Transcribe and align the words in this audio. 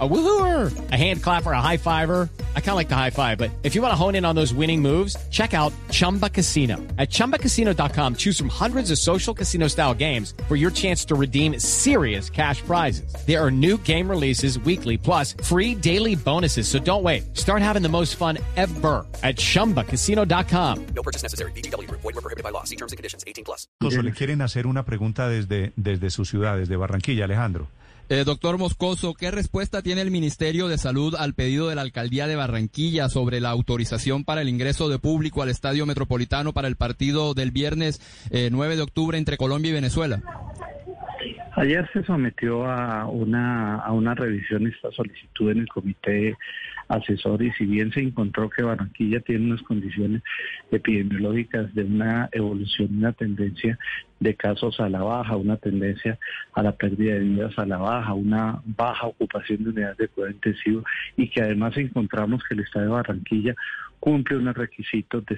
A 0.00 0.08
woohooer, 0.08 0.90
a 0.90 0.96
hand 0.96 1.22
clapper, 1.22 1.52
a 1.52 1.60
high 1.60 1.76
fiver. 1.76 2.28
I 2.56 2.60
kind 2.60 2.70
of 2.70 2.74
like 2.74 2.88
the 2.88 2.96
high 2.96 3.10
five, 3.10 3.38
but 3.38 3.52
if 3.62 3.76
you 3.76 3.82
want 3.82 3.92
to 3.92 3.96
hone 3.96 4.16
in 4.16 4.24
on 4.24 4.34
those 4.34 4.52
winning 4.52 4.82
moves, 4.82 5.16
check 5.30 5.54
out 5.54 5.72
Chumba 5.92 6.28
Casino. 6.28 6.78
At 6.98 7.10
ChumbaCasino.com, 7.10 8.16
choose 8.16 8.36
from 8.36 8.48
hundreds 8.48 8.90
of 8.90 8.98
social 8.98 9.32
casino 9.32 9.68
style 9.68 9.94
games 9.94 10.34
for 10.48 10.56
your 10.56 10.72
chance 10.72 11.04
to 11.04 11.14
redeem 11.14 11.60
serious 11.60 12.28
cash 12.28 12.60
prizes. 12.62 13.14
There 13.24 13.40
are 13.40 13.52
new 13.52 13.78
game 13.78 14.10
releases 14.10 14.58
weekly, 14.58 14.98
plus 14.98 15.36
free 15.44 15.76
daily 15.76 16.16
bonuses. 16.16 16.66
So 16.66 16.80
don't 16.80 17.04
wait. 17.04 17.36
Start 17.36 17.62
having 17.62 17.82
the 17.82 17.88
most 17.88 18.16
fun 18.16 18.38
ever 18.56 19.06
at 19.22 19.36
ChumbaCasino.com. 19.36 20.86
No 20.86 21.02
purchase 21.04 21.22
necessary. 21.22 21.52
BGW. 21.52 21.88
Void 21.88 22.02
were 22.02 22.12
prohibited 22.14 22.42
by 22.42 22.50
law. 22.50 22.64
See 22.64 22.74
terms 22.76 22.90
and 22.90 22.96
conditions. 22.96 23.22
18 23.28 23.44
plus. 23.44 23.68
Moscoso, 23.80 24.02
le 24.02 24.10
quieren 24.10 24.42
hacer 24.42 24.66
una 24.66 24.84
pregunta 24.84 25.28
desde, 25.28 25.72
desde 25.76 26.10
su 26.10 26.24
ciudad, 26.24 26.56
desde 26.56 26.74
Barranquilla, 26.76 27.26
Alejandro. 27.26 27.68
Eh, 28.10 28.24
doctor 28.26 28.58
Moscoso, 28.58 29.14
¿qué 29.14 29.30
respuesta 29.30 29.80
tiene 29.80 30.02
el 30.02 30.10
Ministerio 30.10 30.68
de 30.68 30.76
Salud 30.76 31.14
al 31.18 31.32
pedido 31.32 31.70
de 31.70 31.74
la 31.74 31.80
Alcaldía 31.80 32.26
de 32.26 32.36
Barranquilla 32.36 33.08
sobre 33.08 33.40
la 33.40 33.48
autorización 33.48 34.24
para 34.24 34.42
el 34.42 34.50
ingreso 34.50 34.90
de 34.90 34.98
público 34.98 35.42
al 35.42 35.48
Estadio 35.48 35.86
Metropolitano 35.86 36.52
para 36.52 36.68
el 36.68 36.76
partido 36.76 37.32
del 37.32 37.50
viernes 37.50 38.00
eh, 38.30 38.50
9 38.52 38.76
de 38.76 38.82
octubre 38.82 39.16
entre 39.16 39.38
Colombia 39.38 39.70
y 39.70 39.74
Venezuela? 39.74 40.20
Ayer 41.56 41.88
se 41.94 42.04
sometió 42.04 42.66
a 42.66 43.06
una, 43.06 43.76
a 43.76 43.92
una 43.92 44.14
revisión 44.14 44.66
esta 44.66 44.90
solicitud 44.90 45.50
en 45.52 45.60
el 45.60 45.68
comité 45.68 46.36
asesor 46.88 47.42
y 47.42 47.52
si 47.52 47.64
bien 47.64 47.90
se 47.92 48.00
encontró 48.00 48.50
que 48.50 48.62
Barranquilla 48.62 49.20
tiene 49.20 49.46
unas 49.46 49.62
condiciones 49.62 50.22
epidemiológicas 50.70 51.74
de 51.74 51.84
una 51.84 52.28
evolución, 52.32 52.98
una 52.98 53.12
tendencia 53.12 53.78
de 54.24 54.34
casos 54.34 54.80
a 54.80 54.88
la 54.88 55.02
baja, 55.02 55.36
una 55.36 55.58
tendencia 55.58 56.18
a 56.54 56.62
la 56.62 56.72
pérdida 56.72 57.14
de 57.14 57.20
vidas 57.20 57.58
a 57.58 57.66
la 57.66 57.76
baja, 57.76 58.14
una 58.14 58.60
baja 58.64 59.06
ocupación 59.06 59.62
de 59.62 59.70
unidades 59.70 59.98
de 59.98 60.08
cuidado 60.08 60.32
intensivo 60.32 60.82
y 61.16 61.28
que 61.28 61.42
además 61.42 61.76
encontramos 61.76 62.42
que 62.42 62.54
el 62.54 62.60
Estado 62.60 62.86
de 62.86 62.92
Barranquilla 62.92 63.54
cumple 64.00 64.38
unos 64.38 64.56
requisitos 64.56 65.24
de, 65.26 65.36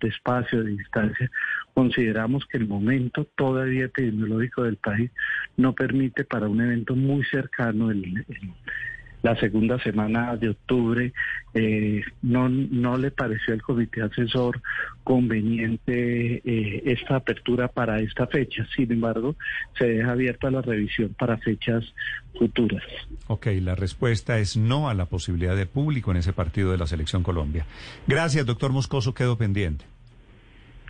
de 0.00 0.08
espacio, 0.08 0.62
de 0.62 0.70
distancia, 0.70 1.30
consideramos 1.74 2.46
que 2.46 2.58
el 2.58 2.68
momento 2.68 3.26
todavía 3.36 3.86
epidemiológico 3.86 4.62
del 4.62 4.76
país 4.76 5.10
no 5.56 5.72
permite 5.74 6.24
para 6.24 6.48
un 6.48 6.60
evento 6.60 6.94
muy 6.94 7.24
cercano 7.24 7.90
el, 7.90 8.04
el 8.28 8.52
la 9.22 9.36
segunda 9.36 9.78
semana 9.80 10.36
de 10.36 10.50
octubre, 10.50 11.12
eh, 11.54 12.02
no, 12.22 12.48
no 12.48 12.96
le 12.96 13.10
pareció 13.10 13.54
al 13.54 13.62
comité 13.62 14.02
asesor 14.02 14.60
conveniente 15.02 16.42
eh, 16.44 16.82
esta 16.86 17.16
apertura 17.16 17.68
para 17.68 18.00
esta 18.00 18.26
fecha. 18.26 18.66
Sin 18.76 18.92
embargo, 18.92 19.36
se 19.76 19.86
deja 19.86 20.12
abierta 20.12 20.50
la 20.50 20.62
revisión 20.62 21.14
para 21.18 21.38
fechas 21.38 21.84
futuras. 22.38 22.82
Ok, 23.26 23.46
la 23.60 23.74
respuesta 23.74 24.38
es 24.38 24.56
no 24.56 24.88
a 24.88 24.94
la 24.94 25.06
posibilidad 25.06 25.56
de 25.56 25.66
público 25.66 26.10
en 26.10 26.18
ese 26.18 26.32
partido 26.32 26.70
de 26.70 26.78
la 26.78 26.86
Selección 26.86 27.22
Colombia. 27.22 27.66
Gracias, 28.06 28.46
doctor 28.46 28.72
Moscoso, 28.72 29.14
quedo 29.14 29.36
pendiente. 29.36 29.84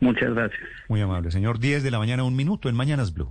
Muchas 0.00 0.34
gracias. 0.34 0.62
Muy 0.88 1.00
amable, 1.00 1.30
señor. 1.30 1.60
10 1.60 1.84
de 1.84 1.90
la 1.90 1.98
mañana, 1.98 2.24
un 2.24 2.34
minuto 2.34 2.68
en 2.68 2.74
Mañanas 2.74 3.14
Blue. 3.14 3.30